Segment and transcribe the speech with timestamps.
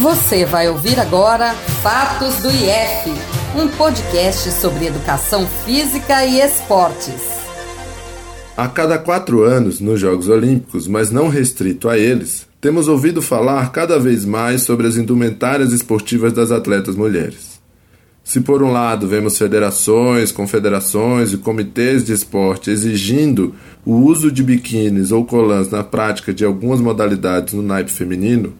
[0.00, 1.52] Você vai ouvir agora
[1.82, 3.10] Fatos do IF,
[3.54, 7.20] um podcast sobre educação física e esportes.
[8.56, 13.72] A cada quatro anos, nos Jogos Olímpicos, mas não restrito a eles, temos ouvido falar
[13.72, 17.60] cada vez mais sobre as indumentárias esportivas das atletas mulheres.
[18.24, 23.54] Se por um lado vemos federações, confederações e comitês de esporte exigindo
[23.84, 28.54] o uso de biquínis ou colãs na prática de algumas modalidades no naipe feminino,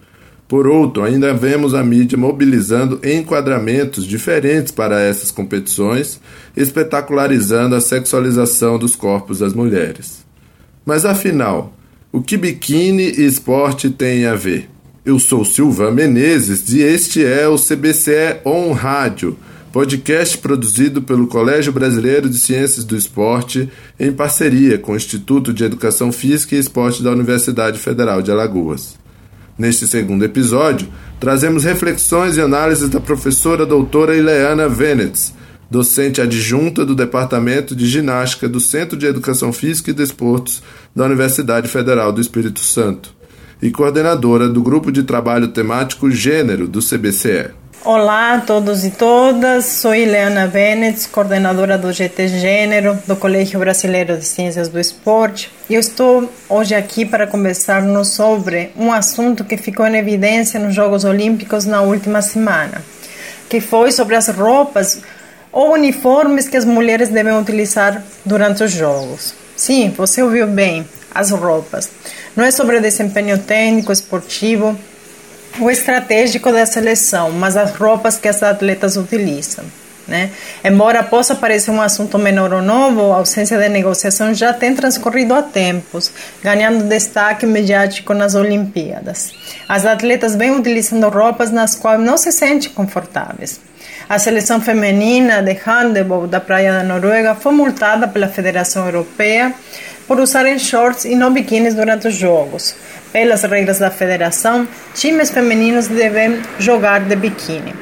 [0.50, 6.20] por outro, ainda vemos a mídia mobilizando enquadramentos diferentes para essas competições,
[6.56, 10.26] espetacularizando a sexualização dos corpos das mulheres.
[10.84, 11.72] Mas afinal,
[12.10, 14.68] o que biquíni e esporte têm a ver?
[15.04, 19.38] Eu sou Silvan Menezes e este é o CBCE On Rádio,
[19.72, 25.62] podcast produzido pelo Colégio Brasileiro de Ciências do Esporte em parceria com o Instituto de
[25.62, 28.98] Educação Física e Esporte da Universidade Federal de Alagoas.
[29.60, 30.88] Neste segundo episódio,
[31.20, 35.34] trazemos reflexões e análises da professora doutora Ileana Venetz,
[35.70, 40.62] docente adjunta do Departamento de Ginástica do Centro de Educação Física e Desportos
[40.96, 43.14] da Universidade Federal do Espírito Santo
[43.60, 47.59] e coordenadora do Grupo de Trabalho Temático Gênero do CBCE.
[47.82, 54.18] Olá a todos e todas, sou Ileana Venetz, coordenadora do GT Gênero do Colégio Brasileiro
[54.18, 59.56] de Ciências do Esporte, e eu estou hoje aqui para conversarmos sobre um assunto que
[59.56, 62.82] ficou em evidência nos Jogos Olímpicos na última semana,
[63.48, 65.00] que foi sobre as roupas
[65.50, 69.32] ou uniformes que as mulheres devem utilizar durante os Jogos.
[69.56, 71.88] Sim, você ouviu bem, as roupas.
[72.36, 74.78] Não é sobre desempenho técnico, esportivo,
[75.58, 79.64] o estratégico da seleção, mas as roupas que as atletas utilizam.
[80.06, 80.30] Né?
[80.64, 85.32] Embora possa parecer um assunto menor ou novo, a ausência de negociação já tem transcorrido
[85.34, 86.10] há tempos,
[86.42, 89.32] ganhando destaque mediático nas Olimpíadas.
[89.68, 93.60] As atletas vêm utilizando roupas nas quais não se sentem confortáveis.
[94.08, 99.54] A seleção feminina de handebol da Praia da Noruega foi multada pela Federação Europeia
[100.10, 102.74] por usarem shorts e não biquínis durante os Jogos.
[103.12, 107.72] Pelas regras da federação, times femininos devem jogar de biquíni.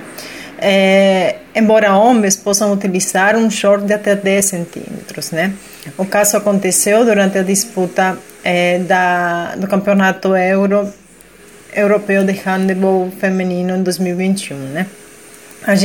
[0.59, 5.31] É, embora homens possam utilizar um short de até 10 centímetros.
[5.31, 5.55] Né?
[5.97, 10.93] O caso aconteceu durante a disputa é, da, do Campeonato Euro,
[11.75, 14.55] Europeu de Handebol Feminino em 2021.
[14.55, 14.87] Né?
[15.67, 15.83] As,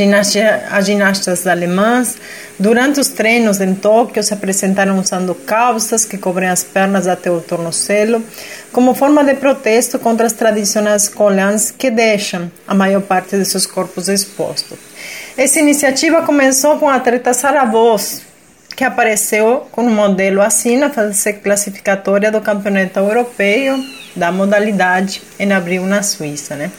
[0.70, 2.16] as ginastas alemãs,
[2.58, 7.40] durante os treinos em Tóquio, se apresentaram usando calças que cobrem as pernas até o
[7.40, 8.22] tornozelo,
[8.72, 13.66] como forma de protesto contra as tradicionais colãs que deixam a maior parte de seus
[13.66, 14.78] corpos expostos.
[15.36, 17.68] Essa iniciativa começou com a atleta Sara
[18.76, 23.78] que apareceu com um modelo assim na fase classificatória do Campeonato Europeu
[24.16, 26.70] da modalidade em abril na Suíça, né?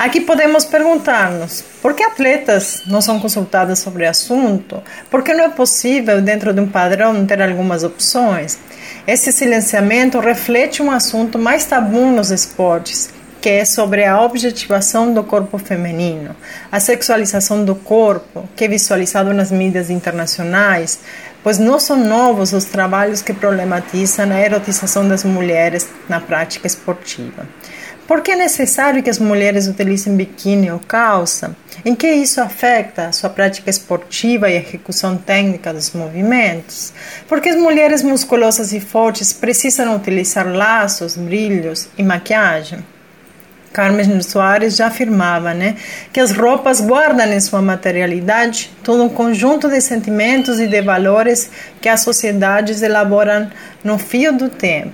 [0.00, 4.82] Aqui podemos perguntar-nos por que atletas não são consultadas sobre o assunto?
[5.10, 8.58] Por que não é possível, dentro de um padrão, ter algumas opções?
[9.06, 13.10] Esse silenciamento reflete um assunto mais tabu nos esportes,
[13.42, 16.34] que é sobre a objetivação do corpo feminino,
[16.72, 20.98] a sexualização do corpo, que é visualizado nas mídias internacionais,
[21.42, 27.46] pois não são novos os trabalhos que problematizam a erotização das mulheres na prática esportiva.
[28.06, 31.54] Por que é necessário que as mulheres utilizem biquíni ou calça?
[31.84, 36.92] Em que isso afeta a sua prática esportiva e a execução técnica dos movimentos?
[37.28, 42.84] Por que as mulheres musculosas e fortes precisam utilizar laços, brilhos e maquiagem?
[43.72, 45.76] Carmen Soares já afirmava né,
[46.12, 51.50] que as roupas guardam em sua materialidade todo um conjunto de sentimentos e de valores
[51.80, 53.50] que as sociedades elaboram
[53.84, 54.92] no fio do tempo.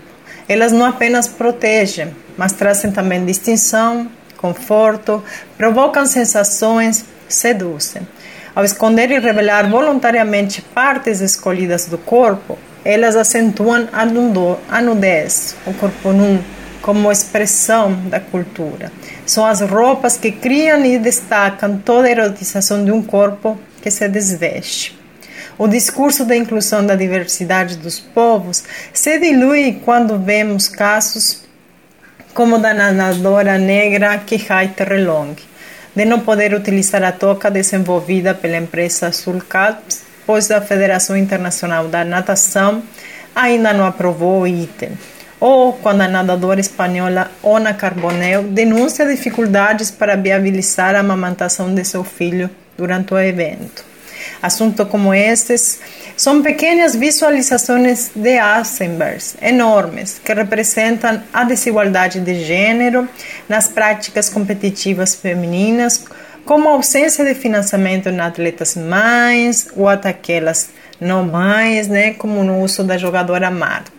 [0.48, 5.24] Elas não apenas protegem, mas trazem também distinção, conforto,
[5.56, 8.06] provocam sensações, seduzem.
[8.54, 16.12] Ao esconder e revelar voluntariamente partes escolhidas do corpo, elas acentuam a nudez, o corpo
[16.12, 16.42] nu,
[16.86, 18.92] como expressão da cultura.
[19.26, 24.08] São as roupas que criam e destacam toda a erotização de um corpo que se
[24.08, 24.96] desveste.
[25.58, 28.62] O discurso da inclusão da diversidade dos povos
[28.92, 31.42] se dilui quando vemos casos
[32.32, 35.34] como da nadadora negra Kihai Terrelong,
[35.92, 42.04] de não poder utilizar a toca desenvolvida pela empresa Sulcaps, pois a Federação Internacional da
[42.04, 42.80] Natação
[43.34, 44.90] ainda não aprovou o item.
[45.38, 52.02] Ou quando a nadadora espanhola Ona Carbonell denuncia dificuldades para viabilizar a amamentação de seu
[52.02, 53.84] filho durante o evento.
[54.42, 55.80] Assuntos como estes
[56.16, 63.08] são pequenas visualizações de icebergs enormes que representam a desigualdade de gênero
[63.48, 66.04] nas práticas competitivas femininas,
[66.44, 72.42] como a ausência de financiamento em atletas mães ou até aquelas não mães, né, como
[72.42, 73.95] no uso da jogadora Marta.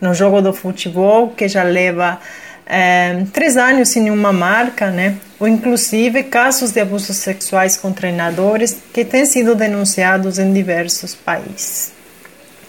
[0.00, 2.18] No jogo do futebol, que já leva
[2.66, 5.16] é, três anos sem nenhuma marca, né?
[5.38, 11.92] ou inclusive casos de abusos sexuais com treinadores que têm sido denunciados em diversos países.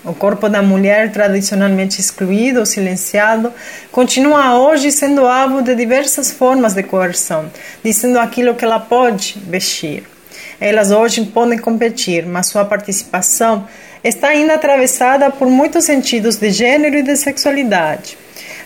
[0.03, 3.51] O corpo da mulher, tradicionalmente excluído ou silenciado,
[3.91, 7.49] continua hoje sendo alvo de diversas formas de coerção,
[7.83, 10.03] dizendo aquilo que ela pode vestir.
[10.59, 13.67] Elas hoje podem competir, mas sua participação
[14.07, 18.15] está ainda atravessada por muitos sentidos de gênero e de sexualidade.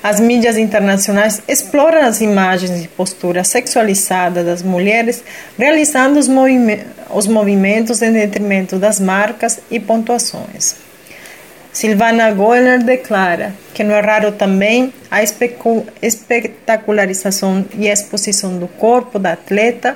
[0.04, 5.24] As mídias internacionais exploram as imagens e posturas sexualizadas das mulheres,
[5.58, 10.76] realizando os, movimentos, os movimentos em detrimento das marcas e pontuações.
[11.72, 19.18] Silvana Goller declara que não é raro também a espetacularização e a exposição do corpo
[19.20, 19.96] da atleta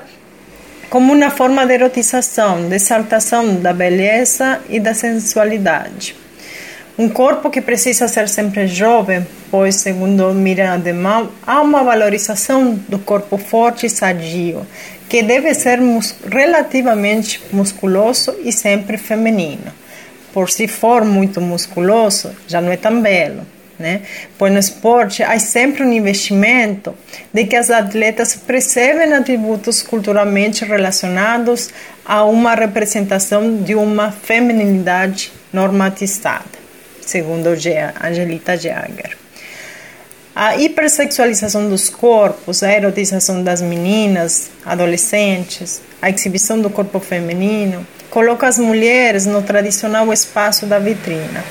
[0.94, 6.16] como uma forma de erotização, de exaltação da beleza e da sensualidade.
[6.96, 13.00] Um corpo que precisa ser sempre jovem, pois, segundo Miriam Ademal, há uma valorização do
[13.00, 14.68] corpo forte e sadio,
[15.10, 19.74] que deve ser mus relativamente musculoso e sempre feminino.
[20.32, 23.42] Por se for muito musculoso, já não é tão belo.
[23.80, 24.02] Né?
[24.38, 26.94] Pois no esporte há sempre um investimento
[27.34, 31.72] de que as atletas percebem atributos culturalmente relacionados
[32.06, 36.64] a uma representação de uma feminilidade normatizada
[37.06, 39.18] segundo Angelita Jager.
[40.36, 48.48] A hipersexualização dos corpos, a erotização das meninas, adolescentes, a exibição do corpo feminino, coloca
[48.48, 51.44] as mulheres no tradicional espaço da vitrina.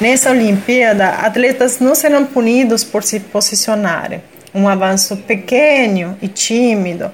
[0.00, 4.22] Nessa Olimpíada, atletas não serão punidos por se posicionarem.
[4.54, 7.12] Um avanço pequeno e tímido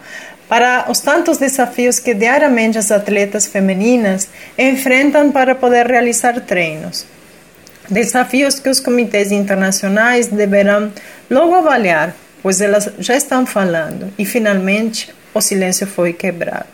[0.49, 7.05] para os tantos desafios que diariamente as atletas femininas enfrentam para poder realizar treinos.
[7.91, 10.93] Desafios que os comitês internacionais deverão
[11.29, 16.67] logo avaliar, pois elas já estão falando e finalmente o silêncio foi quebrado.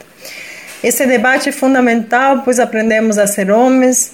[0.84, 4.12] Esse debate é fundamental, pois aprendemos a ser homens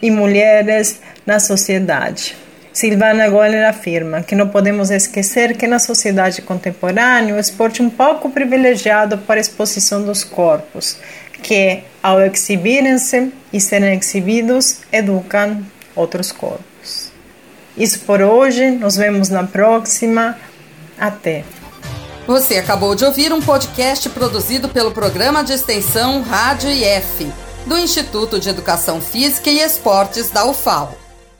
[0.00, 2.36] e mulheres na sociedade.
[2.74, 7.88] Silvana Goller afirma que não podemos esquecer que na sociedade contemporânea o esporte é um
[7.88, 10.98] pouco privilegiado para a exposição dos corpos,
[11.40, 17.12] que, ao exibirem-se e serem exibidos, educam outros corpos.
[17.76, 20.36] Isso por hoje, nos vemos na próxima.
[20.98, 21.44] Até.
[22.26, 27.30] Você acabou de ouvir um podcast produzido pelo programa de extensão Rádio IF,
[27.66, 31.03] do Instituto de Educação Física e Esportes da UFAL.